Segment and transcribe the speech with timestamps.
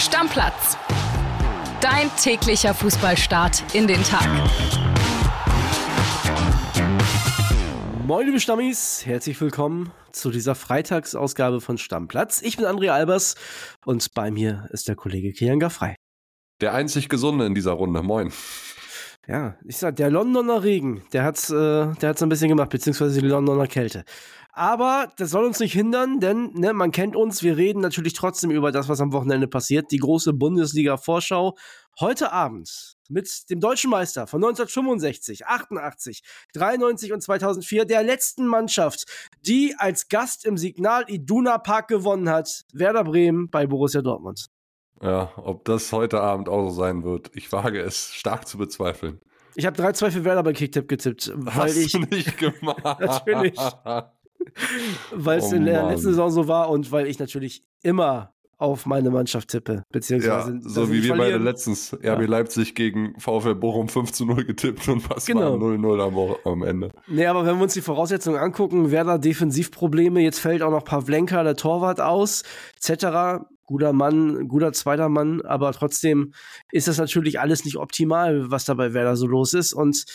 [0.00, 0.78] Stammplatz.
[1.82, 4.26] Dein täglicher Fußballstart in den Tag.
[8.06, 12.40] Moin, liebe Stammis, herzlich willkommen zu dieser Freitagsausgabe von Stammplatz.
[12.40, 13.34] Ich bin André Albers
[13.84, 15.94] und bei mir ist der Kollege Kian Gaffrey.
[16.62, 18.02] Der einzig Gesunde in dieser Runde.
[18.02, 18.32] Moin.
[19.28, 23.20] Ja, ich sag, der Londoner Regen, der hat's, äh, der hat's ein bisschen gemacht, beziehungsweise
[23.20, 24.04] die Londoner Kälte.
[24.52, 28.50] Aber das soll uns nicht hindern, denn ne, man kennt uns, wir reden natürlich trotzdem
[28.50, 29.90] über das, was am Wochenende passiert.
[29.90, 31.56] Die große Bundesliga-Vorschau.
[31.98, 36.22] Heute Abend mit dem deutschen Meister von 1965, 88,
[36.54, 39.04] 93 und 2004, der letzten Mannschaft,
[39.44, 42.62] die als Gast im Signal Iduna Park gewonnen hat.
[42.72, 44.46] Werder Bremen bei Borussia Dortmund.
[45.02, 49.20] Ja, ob das heute Abend auch so sein wird, ich wage es stark zu bezweifeln.
[49.54, 53.00] Ich habe 3-2 für Werder bei Kicktipp getippt, weil Hast ich du nicht gemacht.
[53.00, 53.58] Natürlich.
[55.12, 55.90] weil es Oh in der Mann.
[55.92, 60.58] letzten Saison so war und weil ich natürlich immer auf meine Mannschaft tippe, Ja, beziehungsweise
[60.62, 62.20] dass so wie wir beide letztens RB Ja.
[62.20, 65.58] Leipzig gegen VfL Bochum 5 zu 0 getippt und was Genau.
[65.58, 66.90] war 0-0 am, Ende.
[67.08, 71.42] Nee, aber wenn wir uns die Voraussetzungen angucken, Werder Defensivprobleme, jetzt fällt auch noch Pavlenka,
[71.42, 72.42] der Torwart, aus,
[72.76, 73.44] etc.
[73.70, 76.32] Guter Mann, guter zweiter Mann, aber trotzdem
[76.72, 79.72] ist das natürlich alles nicht optimal, was da bei Werder so los ist.
[79.72, 80.06] Und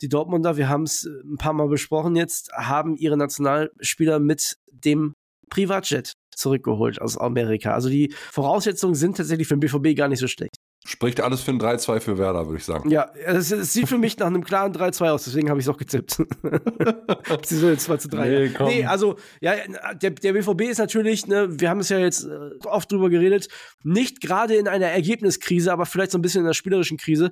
[0.00, 5.12] die Dortmunder, wir haben es ein paar Mal besprochen jetzt, haben ihre Nationalspieler mit dem
[5.50, 7.74] Privatjet zurückgeholt aus Amerika.
[7.74, 10.56] Also die Voraussetzungen sind tatsächlich für den BVB gar nicht so schlecht.
[10.86, 12.90] Spricht alles für ein 3-2 für Werder, würde ich sagen.
[12.90, 15.72] Ja, es, es sieht für mich nach einem klaren 3-2 aus, deswegen habe ich es
[15.72, 16.16] auch getippt.
[17.46, 18.28] Sie sind jetzt 2 zu 3.
[18.28, 18.88] Nee, Nee, komm.
[18.88, 19.54] also, ja,
[19.94, 23.48] der, der BVB ist natürlich, ne, wir haben es ja jetzt äh, oft drüber geredet,
[23.82, 27.30] nicht gerade in einer Ergebniskrise, aber vielleicht so ein bisschen in einer spielerischen Krise.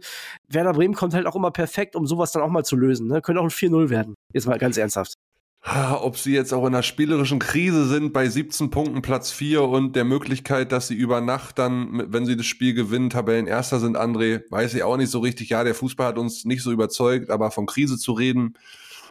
[0.48, 3.06] Werder Bremen kommt halt auch immer perfekt, um sowas dann auch mal zu lösen.
[3.08, 3.20] Ne?
[3.20, 4.14] Könnte auch ein 4-0 werden.
[4.32, 5.14] Jetzt mal ganz ernsthaft.
[5.64, 9.94] Ob sie jetzt auch in einer spielerischen Krise sind, bei 17 Punkten Platz 4 und
[9.94, 14.42] der Möglichkeit, dass sie über Nacht dann, wenn sie das Spiel gewinnen, Tabellenerster sind, André,
[14.50, 15.50] weiß ich auch nicht so richtig.
[15.50, 18.54] Ja, der Fußball hat uns nicht so überzeugt, aber von Krise zu reden,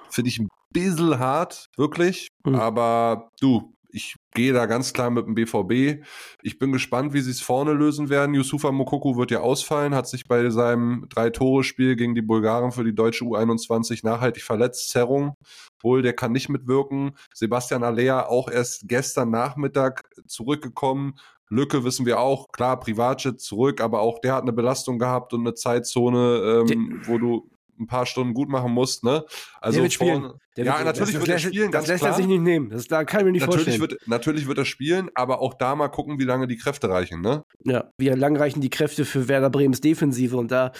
[0.09, 2.31] finde ich ein bisschen hart, wirklich.
[2.43, 2.55] Mhm.
[2.55, 6.03] Aber du, ich gehe da ganz klar mit dem BVB.
[6.41, 8.33] Ich bin gespannt, wie sie es vorne lösen werden.
[8.33, 12.95] Yusufa Mokoku wird ja ausfallen, hat sich bei seinem Drei-Tore-Spiel gegen die Bulgaren für die
[12.95, 14.89] deutsche U21 nachhaltig verletzt.
[14.89, 15.35] Zerrung
[15.83, 17.11] wohl, der kann nicht mitwirken.
[17.33, 21.15] Sebastian Alea auch erst gestern Nachmittag zurückgekommen.
[21.49, 25.41] Lücke wissen wir auch, klar, Privatjet zurück, aber auch der hat eine Belastung gehabt und
[25.41, 27.50] eine Zeitzone, ähm, wo du
[27.81, 29.25] ein paar Stunden gut machen musst, ne?
[29.59, 30.31] Also der wird spielen.
[30.57, 32.11] Der ja, wird, natürlich das, wird er das, spielen, Das lässt klar.
[32.11, 32.69] er sich nicht nehmen.
[32.69, 33.91] Das, da kann ich mir nicht Natürlich vorstellen.
[33.91, 37.21] wird, natürlich wird er spielen, aber auch da mal gucken, wie lange die Kräfte reichen,
[37.21, 37.43] ne?
[37.63, 40.71] Ja, wie lang reichen die Kräfte für Werder Bremens Defensive und da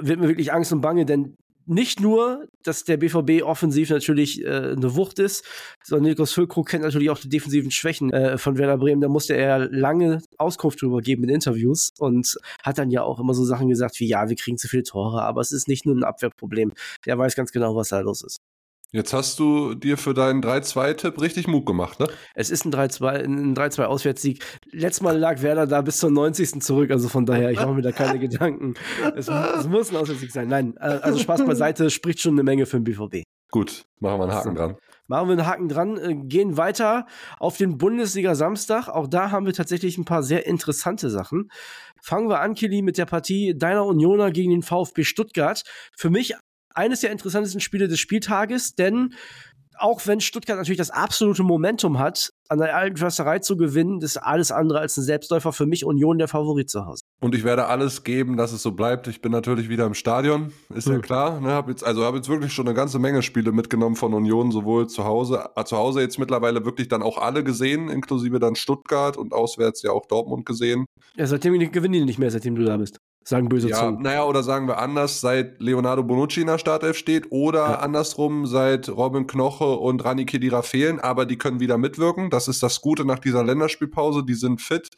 [0.00, 4.48] wird mir wirklich Angst und Bange, denn nicht nur, dass der BVB offensiv natürlich äh,
[4.48, 5.44] eine Wucht ist,
[5.82, 9.00] sondern Nikos Füllkrug kennt natürlich auch die defensiven Schwächen äh, von Werder Bremen.
[9.00, 13.34] Da musste er lange Auskunft drüber geben in Interviews und hat dann ja auch immer
[13.34, 15.94] so Sachen gesagt wie, ja, wir kriegen zu viele Tore, aber es ist nicht nur
[15.94, 16.72] ein Abwehrproblem.
[17.06, 18.40] Der weiß ganz genau, was da los ist.
[18.94, 22.06] Jetzt hast du dir für deinen 3-2-Tipp richtig Mut gemacht, ne?
[22.36, 24.44] Es ist ein 3-2, ein 3-2 Auswärtssieg.
[24.70, 26.62] Letztes Mal lag Werder da bis zum 90.
[26.62, 28.74] zurück, also von daher, ich mache mir da keine Gedanken.
[29.16, 30.46] Es, es muss ein Auswärtssieg sein.
[30.46, 33.24] Nein, äh, also Spaß beiseite, spricht schon eine Menge für den BVB.
[33.50, 34.76] Gut, machen wir einen Haken dran.
[35.08, 37.06] Machen wir einen Haken dran, äh, gehen weiter
[37.40, 38.86] auf den Bundesliga Samstag.
[38.86, 41.50] Auch da haben wir tatsächlich ein paar sehr interessante Sachen.
[42.00, 45.64] Fangen wir an, Kili, mit der Partie deiner Unioner gegen den VfB Stuttgart.
[45.96, 46.36] Für mich
[46.74, 49.14] eines der interessantesten Spiele des Spieltages, denn
[49.78, 54.12] auch wenn Stuttgart natürlich das absolute Momentum hat, an der alten Försterei zu gewinnen, das
[54.12, 55.52] ist alles andere als ein Selbstläufer.
[55.52, 57.02] Für mich Union der Favorit zu Hause.
[57.20, 59.08] Und ich werde alles geben, dass es so bleibt.
[59.08, 61.02] Ich bin natürlich wieder im Stadion, ist ja Hm.
[61.02, 61.40] klar.
[61.40, 64.52] Ne, hab jetzt, also habe jetzt wirklich schon eine ganze Menge Spiele mitgenommen von Union,
[64.52, 68.54] sowohl zu Hause, äh, zu Hause jetzt mittlerweile wirklich dann auch alle gesehen, inklusive dann
[68.54, 70.84] Stuttgart und auswärts ja auch Dortmund gesehen.
[71.16, 72.98] Ja, seitdem gewinnen die nicht mehr, seitdem du da bist.
[73.26, 74.02] Sagen böse Ja, Zungen.
[74.02, 77.78] naja, oder sagen wir anders, seit Leonardo Bonucci in der Startelf steht oder Ja.
[77.78, 82.28] andersrum, seit Robin Knoche und Rani Kedira fehlen, aber die können wieder mitwirken.
[82.30, 84.90] Das ist das Gute nach dieser Länderspielpause, die sind fit.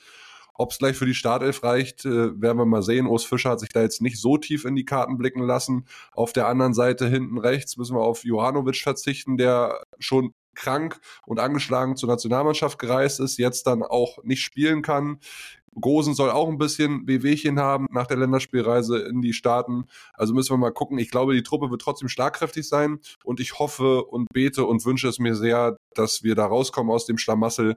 [0.58, 3.06] Ob es gleich für die Startelf reicht, äh, werden wir mal sehen.
[3.06, 5.86] Urs Fischer hat sich da jetzt nicht so tief in die Karten blicken lassen.
[6.12, 11.38] Auf der anderen Seite hinten rechts müssen wir auf Johanovic verzichten, der schon krank und
[11.38, 15.18] angeschlagen zur Nationalmannschaft gereist ist, jetzt dann auch nicht spielen kann.
[15.80, 19.84] Gosen soll auch ein bisschen Wehwehchen haben nach der Länderspielreise in die Staaten.
[20.14, 20.98] Also müssen wir mal gucken.
[20.98, 25.08] Ich glaube, die Truppe wird trotzdem schlagkräftig sein und ich hoffe und bete und wünsche
[25.08, 27.76] es mir sehr, dass wir da rauskommen aus dem Schlamassel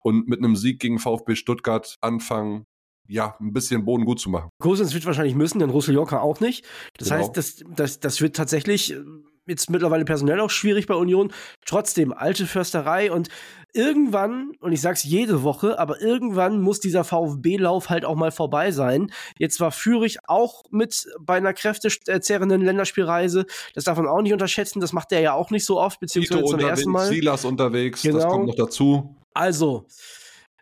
[0.00, 2.64] und mit einem Sieg gegen VfB Stuttgart anfangen,
[3.08, 4.50] ja, ein bisschen Boden gut zu machen.
[4.60, 6.64] Gosens wird wahrscheinlich müssen, denn Russell Joker auch nicht.
[6.98, 7.20] Das Genau.
[7.20, 8.96] heißt, das, das, das wird tatsächlich
[9.46, 11.32] jetzt mittlerweile personell auch schwierig bei Union.
[11.64, 13.28] Trotzdem, alte Försterei und
[13.72, 18.70] irgendwann, und ich sag's jede Woche, aber irgendwann muss dieser VfB-Lauf halt auch mal vorbei
[18.70, 19.10] sein.
[19.38, 23.46] Jetzt war Fürich auch mit bei einer kräftezerrenden Länderspielreise.
[23.74, 24.80] Das darf man auch nicht unterschätzen.
[24.80, 27.06] Das macht er ja auch nicht so oft, beziehungsweise Tito zum ersten Mal.
[27.06, 28.28] Silas unterwegs, das Genau.
[28.28, 29.16] kommt noch dazu.
[29.34, 29.86] Also,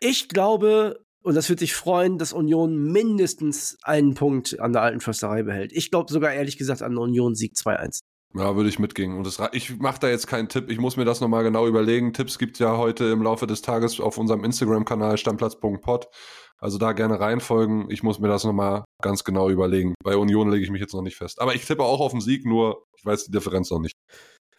[0.01, 4.99] ich glaube, und das wird dich freuen, dass Union mindestens einen Punkt an der alten
[4.99, 5.71] Försterei behält.
[5.73, 8.01] Ich glaube sogar ehrlich gesagt an Union Sieg 2-1.
[8.37, 9.15] Ja, würde ich mitgehen.
[9.15, 10.69] Und das, ich mache da jetzt keinen Tipp.
[10.69, 12.11] Ich muss mir das nochmal genau überlegen.
[12.11, 16.07] Tipps gibt ja heute im Laufe des Tages auf unserem Instagram-Kanal stammplatz.pod.
[16.57, 17.89] Also da gerne reinfolgen.
[17.89, 19.93] Ich muss mir das nochmal ganz genau überlegen.
[20.03, 21.39] Bei Union lege ich mich jetzt noch nicht fest.
[21.41, 23.95] Aber ich tippe auch auf den Sieg, nur ich weiß die Differenz noch nicht.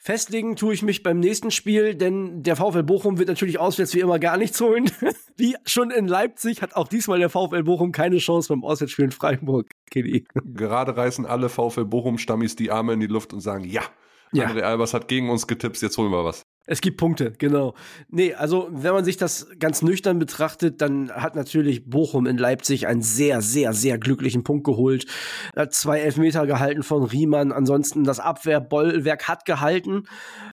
[0.07, 3.99] Festlegen tue ich mich beim nächsten Spiel, denn der VfL Bochum wird natürlich auswärts wie
[3.99, 4.89] immer gar nichts holen.
[5.37, 9.11] wie schon in Leipzig hat auch diesmal der VfL Bochum keine Chance beim Auswärtsspiel in
[9.11, 9.69] Freiburg.
[9.91, 10.25] Kenny.
[10.45, 13.83] Gerade reißen alle VfL Bochum-Stammis die Arme in die Luft und sagen, ja,
[14.31, 14.47] Ja.
[14.47, 16.43] André Albers hat gegen uns getippt, jetzt holen wir was.
[16.67, 17.75] Es gibt Punkte, genau.
[18.09, 22.89] Nee, also wenn man sich das ganz nüchtern betrachtet, dann hat natürlich Bochum in Leipzig
[22.89, 25.07] einen sehr, sehr, sehr glücklichen Punkt geholt.
[25.55, 27.53] Hat zwei Elfmeter gehalten von Riemann.
[27.53, 30.05] Ansonsten das Abwehrbollwerk hat gehalten.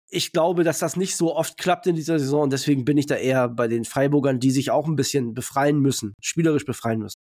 [0.08, 3.16] Ich glaube, dass das nicht so oft klappt in dieser Saison deswegen bin ich da
[3.16, 7.18] eher bei den Freiburgern, die sich auch ein bisschen befreien müssen, spielerisch befreien müssen.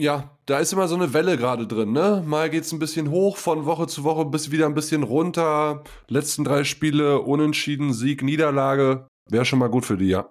[0.00, 2.22] Ja, da ist immer so eine Welle gerade drin, ne?
[2.24, 5.82] Mal geht's ein bisschen hoch von Woche zu Woche, bis wieder ein bisschen runter.
[6.06, 9.08] Letzten drei Spiele unentschieden, Sieg, Niederlage.
[9.28, 10.30] Wäre schon mal gut für die, ja.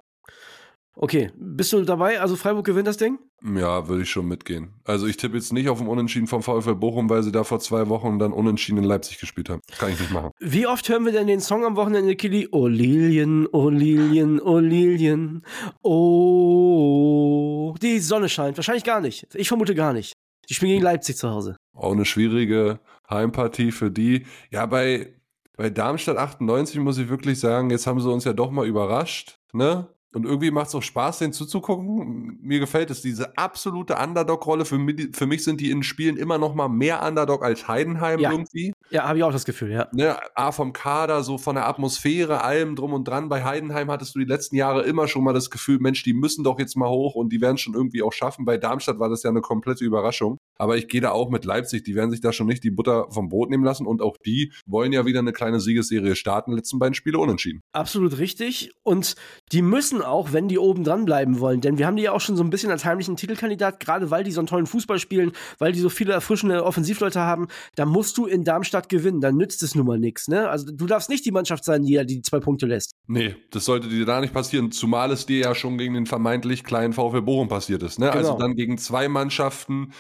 [1.00, 2.20] Okay, bist du dabei?
[2.20, 3.20] Also Freiburg gewinnt das Ding?
[3.44, 4.74] Ja, würde ich schon mitgehen.
[4.84, 7.60] Also ich tippe jetzt nicht auf dem Unentschieden vom VfL Bochum, weil sie da vor
[7.60, 9.62] zwei Wochen dann unentschieden in Leipzig gespielt haben.
[9.78, 10.32] Kann ich nicht machen.
[10.40, 12.48] Wie oft hören wir denn den Song am Wochenende, Kili?
[12.52, 15.44] Oh Lilien, oh Lilien, oh Lilien,
[15.84, 17.76] oh.
[17.80, 18.58] Die Sonne scheint.
[18.58, 19.28] Wahrscheinlich gar nicht.
[19.36, 20.14] Ich vermute gar nicht.
[20.50, 21.58] Die spielen gegen Leipzig zu Hause.
[21.76, 24.26] Auch eine schwierige Heimpartie für die.
[24.50, 25.14] Ja, bei,
[25.56, 29.38] bei Darmstadt 98 muss ich wirklich sagen, jetzt haben sie uns ja doch mal überrascht,
[29.54, 29.90] ne?
[30.18, 32.40] Und irgendwie macht es auch Spaß, denen zuzugucken.
[32.42, 34.66] Mir gefällt es, diese absolute Underdog-Rolle.
[34.66, 38.20] Für mich, für mich sind die in Spielen immer noch mal mehr Underdog als Heidenheim
[38.20, 38.32] Ja.
[38.32, 38.74] irgendwie.
[38.90, 39.88] Ja, habe ich auch das Gefühl, ja.
[39.94, 43.30] Ne, A vom Kader, so von der Atmosphäre, allem drum und dran.
[43.30, 46.44] Bei Heidenheim hattest du die letzten Jahre immer schon mal das Gefühl, Mensch, die müssen
[46.44, 48.44] doch jetzt mal hoch und die werden es schon irgendwie auch schaffen.
[48.46, 50.37] Bei Darmstadt war das ja eine komplette Überraschung.
[50.58, 53.08] Aber ich gehe da auch mit Leipzig, die werden sich da schon nicht die Butter
[53.10, 56.54] vom Brot nehmen lassen und auch die wollen ja wieder eine kleine Siegesserie starten.
[56.54, 57.62] Letzten beiden Spiele unentschieden.
[57.74, 58.72] Absolut richtig.
[58.84, 59.16] Und
[59.52, 62.22] die müssen auch, wenn die oben dran bleiben wollen, denn wir haben die ja auch
[62.22, 65.32] schon so ein bisschen als heimlichen Titelkandidat, gerade weil die so einen tollen Fußball spielen,
[65.60, 69.22] weil die so viele erfrischende Offensivleute haben, da musst du in Darmstadt gewinnen.
[69.22, 70.50] Dann nützt es nun mal nichts, ne?
[70.50, 72.92] Also du darfst nicht die Mannschaft sein, die ja die zwei Punkte lässt.
[73.08, 76.64] Nee, das sollte dir da nicht passieren, zumal es dir ja schon gegen den vermeintlich
[76.64, 78.00] kleinen VfL Bochum passiert ist.
[78.00, 78.12] Ne?
[78.12, 78.40] Also Genau.
[78.40, 79.92] dann gegen zwei Mannschaften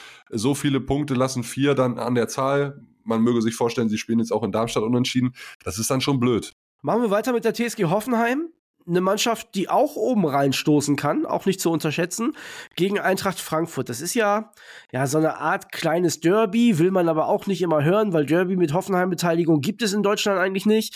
[0.48, 2.80] so viele Punkte lassen, vier dann an der Zahl.
[3.04, 5.34] Man möge sich vorstellen, sie spielen jetzt auch in Darmstadt unentschieden.
[5.66, 6.54] Das ist dann schon blöd.
[6.82, 8.48] Machen wir weiter mit der TSG Hoffenheim.
[8.88, 12.32] Eine Mannschaft, die auch oben reinstoßen kann, auch nicht zu unterschätzen,
[12.78, 13.90] gegen Eintracht Frankfurt.
[13.90, 14.54] Das ist ja,
[14.94, 18.56] ja so eine Art kleines Derby, will man aber auch nicht immer hören, weil Derby
[18.56, 20.96] mit Hoffenheim-Beteiligung gibt es in Deutschland eigentlich nicht.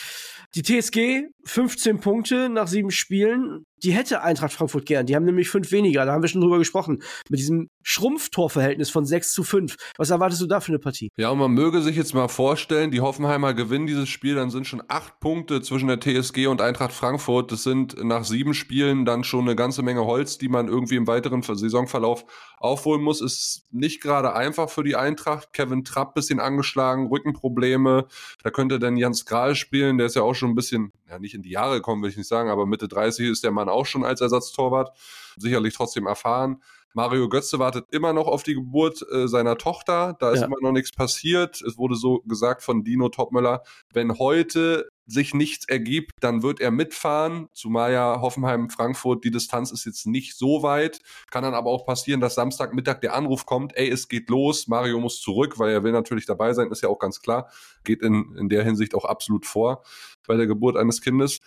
[0.55, 3.65] Die TSG, 15 Punkte nach sieben Spielen.
[3.83, 5.05] Die hätte Eintracht Frankfurt gern.
[5.05, 6.05] Die haben nämlich fünf weniger.
[6.05, 7.01] Da haben wir schon drüber gesprochen.
[7.29, 9.75] Mit diesem Schrumpftorverhältnis von 6 zu 5.
[9.97, 11.09] Was erwartest du da für eine Partie?
[11.17, 14.67] Ja, und man möge sich jetzt mal vorstellen, die Hoffenheimer gewinnen dieses Spiel, dann sind
[14.67, 17.51] schon acht Punkte zwischen der TSG und Eintracht Frankfurt.
[17.51, 21.07] Das sind nach sieben Spielen dann schon eine ganze Menge Holz, die man irgendwie im
[21.07, 22.25] weiteren Saisonverlauf
[22.59, 23.21] aufholen muss.
[23.21, 25.53] Ist nicht gerade einfach für die Eintracht.
[25.53, 28.05] Kevin Trapp bisschen angeschlagen, Rückenprobleme.
[28.43, 31.33] Da könnte dann Jans Grahl spielen, der ist ja auch schon ein bisschen, ja nicht
[31.33, 33.85] in die Jahre gekommen, will ich nicht sagen, aber Mitte 30 ist der Mann auch
[33.85, 34.97] schon als Ersatztorwart.
[35.37, 36.61] Sicherlich trotzdem erfahren.
[36.93, 40.17] Mario Götze wartet immer noch auf die Geburt äh, seiner Tochter.
[40.19, 40.47] Da ist Ja.
[40.47, 41.61] immer noch nichts passiert.
[41.61, 43.63] Es wurde so gesagt von Dino Topmöller,
[43.93, 47.47] wenn heute sich nichts ergibt, dann wird er mitfahren.
[47.53, 50.99] Zumal ja Hoffenheim, Frankfurt, die Distanz ist jetzt nicht so weit.
[51.29, 54.99] Kann dann aber auch passieren, dass Samstagmittag der Anruf kommt, ey, es geht los, Mario
[54.99, 57.49] muss zurück, weil er will natürlich dabei sein, ist ja auch ganz klar.
[57.83, 59.83] Geht in, in der Hinsicht auch absolut vor
[60.27, 61.39] bei der Geburt eines Kindes.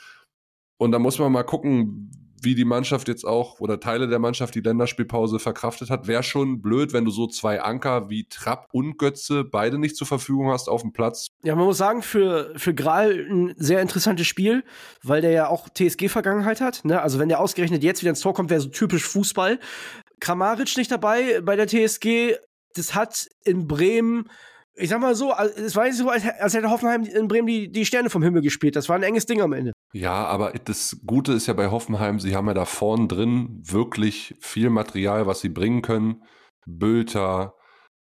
[0.76, 2.10] Und da muss man mal gucken,
[2.44, 6.06] wie die Mannschaft jetzt auch oder Teile der Mannschaft die Länderspielpause verkraftet hat.
[6.06, 10.06] Wäre schon blöd, wenn du so zwei Anker wie Trapp und Götze beide nicht zur
[10.06, 11.28] Verfügung hast auf dem Platz.
[11.42, 14.64] Ja, man muss sagen, für, für Gral ein sehr interessantes Spiel,
[15.02, 16.84] weil der ja auch TSG-Vergangenheit hat.
[16.84, 17.00] Ne?
[17.00, 19.58] Also wenn der ausgerechnet jetzt wieder ins Tor kommt, wäre so typisch Fußball.
[20.20, 22.36] Kramaric nicht dabei bei der TSG.
[22.74, 24.28] Das hat in Bremen,
[24.76, 27.70] ich sag mal so, es war nicht so, als, als hätte Hoffenheim in Bremen die,
[27.70, 28.76] die Sterne vom Himmel gespielt.
[28.76, 29.72] Das war ein enges Ding am Ende.
[29.92, 34.34] Ja, aber das Gute ist ja bei Hoffenheim, sie haben ja da vorn drin wirklich
[34.40, 36.22] viel Material, was sie bringen können.
[36.66, 37.54] Bülter,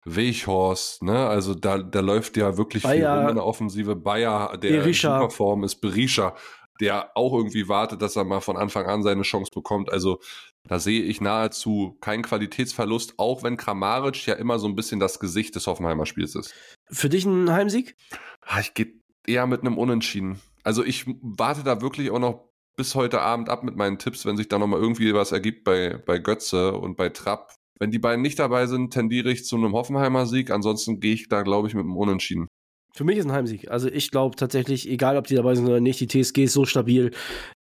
[0.05, 1.27] Weichhorst, ne?
[1.27, 3.95] Also da, da läuft ja wirklich Bayer, viel rum in der Offensive.
[3.95, 5.23] Bayer, der Berisha.
[5.23, 6.35] in Form ist, Berisha,
[6.79, 9.91] der auch irgendwie wartet, dass er mal von Anfang an seine Chance bekommt.
[9.91, 10.19] Also
[10.67, 15.19] da sehe ich nahezu keinen Qualitätsverlust, auch wenn Kramaric ja immer so ein bisschen das
[15.19, 16.53] Gesicht des Hoffenheimer Spiels ist.
[16.89, 17.95] Für dich ein Heimsieg?
[18.41, 18.93] Ah, Ich gehe
[19.27, 20.41] eher mit einem Unentschieden.
[20.63, 24.37] Also ich warte da wirklich auch noch bis heute Abend ab mit meinen Tipps, wenn
[24.37, 27.53] sich da nochmal irgendwie was ergibt bei, bei Götze und bei Trapp.
[27.79, 30.51] Wenn die beiden nicht dabei sind, tendiere ich zu einem Hoffenheimer Sieg.
[30.51, 32.47] Ansonsten gehe ich da, glaube ich, mit einem Unentschieden.
[32.93, 33.69] Für mich ist ein Heimsieg.
[33.71, 36.65] Also ich glaube tatsächlich, egal ob die dabei sind oder nicht, die TSG ist so
[36.65, 37.11] stabil,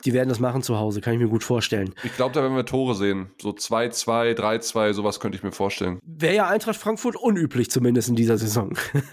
[0.05, 1.93] die werden das machen zu Hause, kann ich mir gut vorstellen.
[2.03, 3.31] Ich glaube, da werden wir Tore sehen.
[3.41, 5.99] So 2-2, 3-2, sowas könnte ich mir vorstellen.
[6.05, 8.77] Wäre ja Eintracht Frankfurt unüblich zumindest in dieser Saison.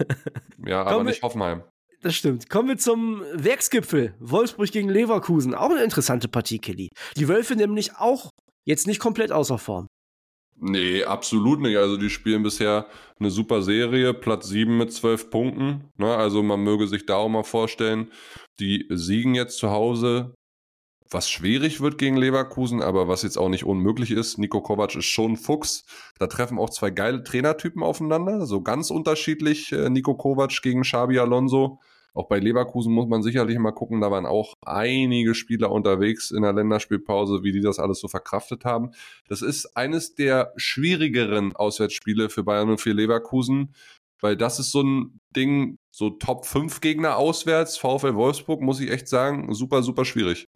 [0.65, 1.63] Ja, aber Kommen nicht Hoffenheim.
[2.03, 2.51] Das stimmt.
[2.51, 4.15] Kommen wir zum Werksgipfel.
[4.19, 5.55] Wolfsburg gegen Leverkusen.
[5.55, 6.89] Auch eine interessante Partie, Kelly.
[7.17, 8.31] Die Wölfe nämlich auch
[8.67, 9.87] jetzt nicht komplett außer Form.
[10.59, 11.77] Nee, absolut nicht.
[11.77, 12.87] Also die spielen bisher
[13.19, 15.93] eine super Serie, Platz 7 mit 12 Punkten.
[15.99, 16.15] Ne?
[16.15, 18.11] Also man möge sich da auch mal vorstellen,
[18.59, 20.35] die siegen jetzt zu Hause,
[21.11, 24.39] was schwierig wird gegen Leverkusen, aber was jetzt auch nicht unmöglich ist.
[24.39, 25.85] Nico Kovac ist schon ein Fuchs.
[26.19, 31.19] Da treffen auch zwei geile Trainertypen aufeinander, so ganz unterschiedlich äh, Nico Kovac gegen Xabi
[31.19, 31.81] Alonso.
[32.17, 36.43] Auch bei Leverkusen muss man sicherlich mal gucken, da waren auch einige Spieler unterwegs in
[36.43, 38.93] der Länderspielpause, wie die das alles so verkraftet haben.
[39.29, 43.75] Das ist eines der schwierigeren Auswärtsspiele für Bayern 04 Leverkusen,
[44.21, 48.91] weil das ist so ein Ding, so Top 5 Gegner auswärts, VfL Wolfsburg, muss ich
[48.91, 50.47] echt sagen, super, super schwierig.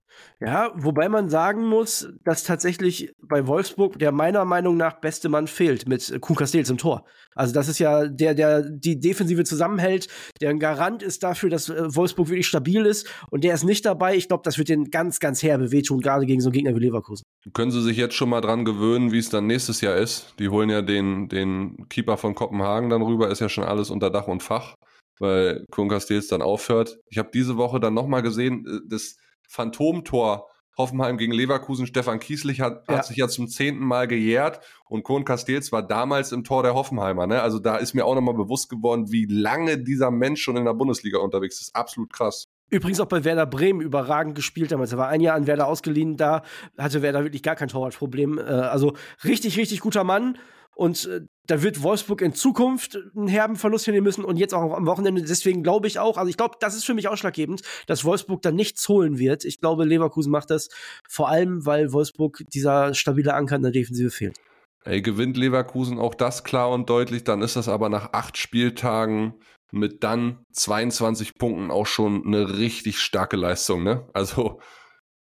[0.41, 5.47] Ja, wobei man sagen muss, dass tatsächlich bei Wolfsburg der meiner Meinung nach beste Mann
[5.47, 7.05] fehlt mit Kuhn Castells im Tor.
[7.35, 10.09] Also das ist ja der, der die Defensive zusammenhält,
[10.41, 13.85] der ein Garant ist dafür, dass äh, Wolfsburg wirklich stabil ist und der ist nicht
[13.87, 14.17] dabei.
[14.17, 16.81] Ich glaube, das wird den ganz, ganz herbe wehtun, gerade gegen so einen Gegner wie
[16.81, 17.25] Leverkusen.
[17.53, 20.35] Können Sie sich jetzt schon mal dran gewöhnen, wie es dann nächstes Jahr ist?
[20.39, 24.11] Die holen ja den, den Keeper von Kopenhagen dann rüber, ist ja schon alles unter
[24.11, 24.75] Dach und Fach,
[25.19, 26.99] weil Kuhn Castells dann aufhört.
[27.09, 29.17] Ich habe diese Woche dann nochmal gesehen, äh, das
[29.51, 30.47] Phantomtor
[30.79, 32.99] Hoffenheim gegen Leverkusen, Stefan Kieslich hat, Ja.
[32.99, 36.75] hat sich ja zum zehnten Mal gejährt und Kohn Castells war damals im Tor der
[36.75, 37.27] Hoffenheimer.
[37.27, 37.43] Ne?
[37.43, 40.73] Also da ist mir auch nochmal bewusst geworden, wie lange dieser Mensch schon in der
[40.75, 41.75] Bundesliga unterwegs ist.
[41.77, 42.47] Absolut krass.
[42.71, 44.93] Übrigens auch bei Werder Bremen überragend gespielt damals.
[44.93, 46.43] Er war ein Jahr an Werder ausgeliehen, da
[46.79, 48.39] hatte Werder wirklich gar kein Torwartproblem.
[48.39, 50.39] Äh, also richtig, richtig guter Mann.
[50.77, 54.73] Und äh, da wird Wolfsburg in Zukunft einen herben Verlust hinnehmen müssen und jetzt auch
[54.73, 55.23] am Wochenende.
[55.23, 58.55] Deswegen glaube ich auch, also ich glaube, das ist für mich ausschlaggebend, dass Wolfsburg dann
[58.55, 59.45] nichts holen wird.
[59.45, 60.69] Ich glaube, Leverkusen macht das
[61.09, 64.37] vor allem, weil Wolfsburg dieser stabile Anker in der Defensive fehlt.
[64.85, 69.35] Ey, gewinnt Leverkusen auch das klar und deutlich, dann ist das aber nach acht Spieltagen
[69.73, 74.09] mit dann 22 Punkten auch schon eine richtig starke Leistung, ne?
[74.15, 74.61] Also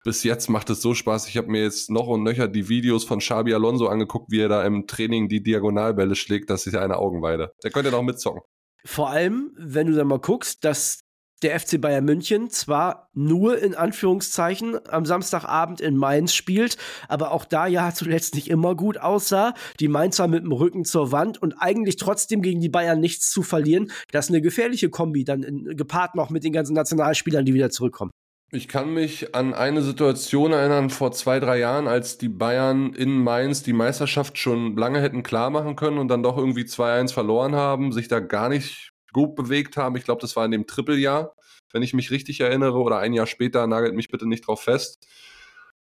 [0.04, 1.28] bis jetzt macht es so Spaß.
[1.28, 4.50] Ich habe mir jetzt noch und nöcher die Videos von Xabi Alonso angeguckt, wie er
[4.50, 6.50] da im Training die Diagonalbälle schlägt.
[6.50, 7.54] Das ist ja eine Augenweide.
[7.64, 8.42] Der könnte noch mitzocken.
[8.84, 11.02] Vor allem, wenn du dann mal guckst, dass
[11.42, 16.78] der FC Bayern München zwar nur in Anführungszeichen am Samstagabend in Mainz spielt,
[17.08, 19.54] aber auch da ja zuletzt nicht immer gut aussah.
[19.80, 23.42] Die Mainzer mit dem Rücken zur Wand und eigentlich trotzdem gegen die Bayern nichts zu
[23.42, 23.92] verlieren.
[24.12, 27.72] Das ist eine gefährliche Kombi, dann in, gepaart noch mit den ganzen Nationalspielern, die wieder
[27.72, 28.12] zurückkommen.
[28.54, 33.24] Ich kann mich an eine Situation erinnern vor zwei, drei Jahren, als die Bayern in
[33.24, 37.56] Mainz die Meisterschaft schon lange hätten klar machen können und dann doch irgendwie 2-1 verloren
[37.56, 39.96] haben, sich da gar nicht gut bewegt haben.
[39.96, 41.34] Ich glaube, das war in dem Trippeljahr,
[41.72, 45.08] wenn ich mich richtig erinnere, oder ein Jahr später, nagelt mich bitte nicht drauf fest.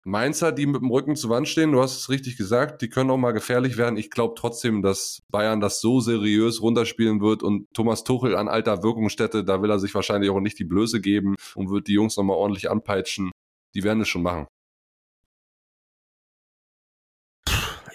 [0.08, 3.12] Mainzer, die mit dem Rücken zur Wand stehen, du hast es richtig gesagt, die können
[3.12, 3.98] auch mal gefährlich werden.
[3.98, 8.84] Ich glaube trotzdem, dass Bayern das so seriös runterspielen wird und Thomas Tuchel an alter
[8.84, 12.16] Wirkungsstätte, da will er sich wahrscheinlich auch nicht die Blöße geben und wird die Jungs
[12.16, 13.32] nochmal ordentlich anpeitschen.
[13.76, 14.48] Die werden es schon machen.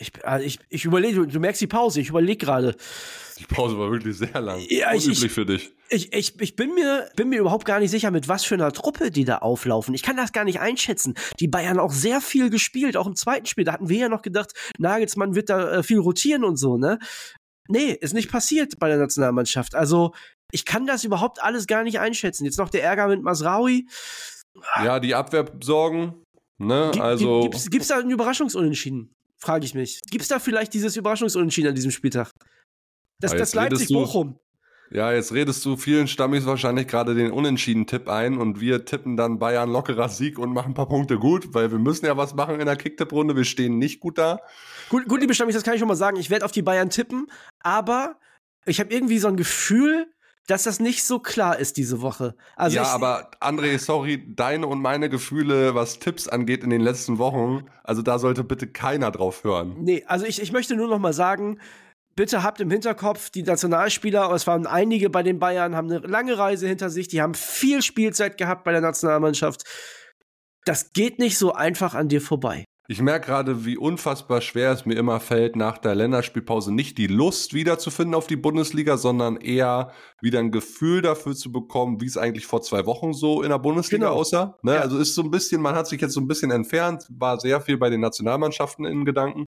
[0.03, 2.77] Ich, also ich, ich überlege, du, merkst die Pause, ich überlege gerade.
[3.39, 4.61] Die Pause war wirklich sehr lang.
[4.69, 5.73] Ja, ich- Unüblich ich- für dich.
[5.89, 8.73] Ich, ich, ich bin, mir, bin mir überhaupt gar nicht sicher, mit was für einer
[8.73, 9.93] Truppe die da auflaufen.
[9.95, 11.15] Ich kann das gar nicht einschätzen.
[11.39, 13.65] Die Bayern auch sehr viel gespielt, auch im zweiten Spiel.
[13.65, 16.99] Da hatten wir ja noch gedacht, Nagelsmann wird da äh, viel rotieren und so, ne?
[17.69, 19.75] Nee, ist nicht passiert bei der Nationalmannschaft.
[19.75, 20.15] Also,
[20.51, 22.45] ich kann das überhaupt alles gar nicht einschätzen.
[22.47, 23.87] Jetzt noch der Ärger mit Masraui.
[24.83, 26.15] Ja, die Abwehrsorgen,
[26.59, 26.91] ne?
[26.99, 29.15] Also, gi- gibt's, gibt's da einen Überraschungsunentschieden?
[29.43, 30.01] Frage ich mich.
[30.09, 32.31] Gibt's da vielleicht dieses Überraschungsunentschieden an diesem Spieltag?
[33.19, 34.39] Das, das Leipzig-Bochum.
[34.93, 39.41] ja, jetzt redest du vielen Stammis wahrscheinlich gerade den Unentschieden-Tipp ein und wir tippen dann
[39.41, 42.61] Bayern lockerer Sieg und machen ein paar Punkte gut, weil wir müssen ja was machen
[42.61, 43.35] in der Kicktipp-Runde.
[43.35, 44.39] Wir stehen nicht gut da.
[44.91, 46.19] Gut, gut, liebe Stammis, das kann ich schon mal sagen.
[46.19, 47.27] Ich werde auf die Bayern tippen,
[47.65, 48.21] aber
[48.65, 50.12] ich habe irgendwie so ein Gefühl,
[50.47, 52.35] dass das nicht so klar ist diese Woche.
[52.57, 57.19] Also ja, aber André, sorry, deine und meine Gefühle, was Tipps angeht in den letzten
[57.19, 59.77] Wochen, also da sollte bitte keiner drauf hören.
[59.79, 61.61] Nee, also ich, ich möchte nur noch mal sagen,
[62.17, 66.37] bitte habt im Hinterkopf, die Nationalspieler, es waren einige bei den Bayern, haben eine lange
[66.37, 69.63] Reise hinter sich, die haben viel Spielzeit gehabt bei der Nationalmannschaft.
[70.65, 72.65] Das geht nicht so einfach an dir vorbei.
[72.89, 77.07] Ich merke gerade, wie unfassbar schwer es mir immer fällt, nach der Länderspielpause nicht die
[77.07, 82.17] Lust wiederzufinden auf die Bundesliga, sondern eher wieder ein Gefühl dafür zu bekommen, wie es
[82.17, 84.19] eigentlich vor zwei Wochen so in der Bundesliga genau.
[84.19, 84.59] aussah.
[84.63, 84.75] Ne?
[84.75, 84.81] Ja.
[84.81, 87.61] Also ist so ein bisschen, man hat sich jetzt so ein bisschen entfernt, war sehr
[87.61, 89.45] viel bei den Nationalmannschaften in Gedanken.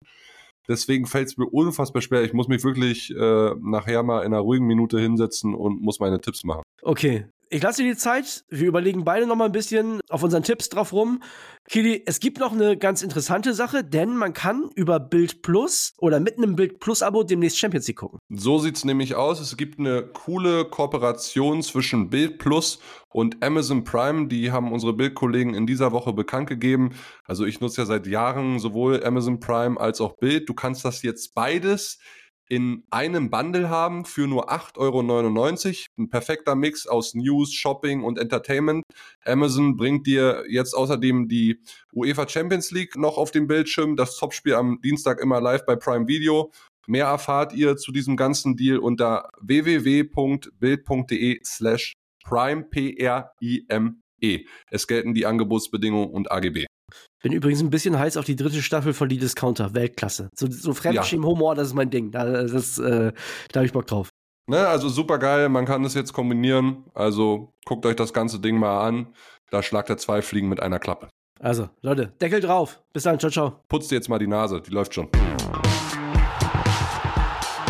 [0.69, 2.23] Deswegen fällt es mir unfassbar schwer.
[2.23, 6.21] Ich muss mich wirklich äh, nachher mal in einer ruhigen Minute hinsetzen und muss meine
[6.21, 6.63] Tipps machen.
[6.83, 8.45] Okay, ich lasse dir die Zeit.
[8.49, 11.21] Wir überlegen beide noch mal ein bisschen auf unseren Tipps drauf rum.
[11.69, 16.21] Kili, es gibt noch eine ganz interessante Sache, denn man kann über Bild Plus oder
[16.21, 18.21] mit einem Bild Plus Abo demnächst Champions League gucken.
[18.29, 19.41] So sieht's nämlich aus.
[19.41, 22.79] Es gibt eine coole Kooperation zwischen Bild Plus
[23.09, 24.29] und Amazon Prime.
[24.29, 26.91] Die haben unsere Bildkollegen in dieser Woche bekannt gegeben.
[27.25, 30.49] Also ich nutze ja seit Jahren sowohl Amazon Prime als auch Bild.
[30.49, 31.99] Du kannst das jetzt beides
[32.51, 35.01] in einem Bundle haben für nur 8,99 Euro.
[35.99, 38.83] Ein perfekter Mix aus News, Shopping und Entertainment.
[39.25, 41.61] Amazon bringt dir jetzt außerdem die
[41.95, 43.95] UEFA Champions League noch auf dem Bildschirm.
[43.95, 46.51] Das Topspiel am Dienstag immer live bei Prime Video.
[46.89, 50.51] Mehr erfahrt ihr zu diesem ganzen Deal unter www.bild.de
[51.45, 51.93] slash
[52.25, 54.45] prime, P-R-I-M-E.
[54.71, 56.67] Es gelten die Angebotsbedingungen und AGB.
[57.23, 60.31] Bin übrigens ein bisschen heiß auf die dritte Staffel von Die Discounter, Weltklasse.
[60.35, 62.11] So, so Fremdschirm-Humor, das ist mein Ding.
[62.11, 63.13] Da, das, äh,
[63.53, 64.11] da habe ich Bock drauf.
[64.47, 66.85] Ne, also super geil, man kann das jetzt kombinieren.
[66.95, 69.15] Also guckt euch das ganze Ding mal an.
[69.51, 71.09] Da schlagt er zwei Fliegen mit einer Klappe.
[71.39, 72.83] Also, Leute, Deckel drauf.
[72.93, 73.63] Bis dann, ciao, ciao.
[73.69, 75.09] Putzt dir jetzt mal die Nase, die läuft schon.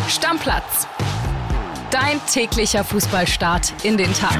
[0.08, 0.88] Stammplatz.
[1.90, 4.38] Dein täglicher Fußballstart in den Tag.